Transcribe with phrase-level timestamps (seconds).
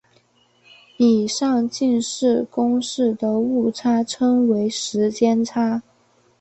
[0.97, 5.83] 以上近似公式的误差称为时间差。